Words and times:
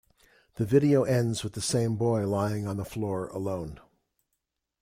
The 0.55 0.65
video 0.65 1.03
ends 1.03 1.43
with 1.43 1.53
the 1.53 1.61
same 1.61 1.95
boy 1.95 2.25
lying 2.27 2.65
on 2.65 2.77
the 2.77 2.85
floor 2.85 3.27
alone. 3.27 3.79